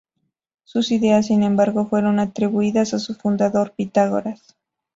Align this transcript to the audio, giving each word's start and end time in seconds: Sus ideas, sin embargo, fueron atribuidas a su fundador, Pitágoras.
Sus 0.63 0.91
ideas, 0.91 1.27
sin 1.27 1.43
embargo, 1.43 1.85
fueron 1.85 2.19
atribuidas 2.19 2.95
a 2.95 2.97
su 2.97 3.13
fundador, 3.13 3.73
Pitágoras. 3.75 4.57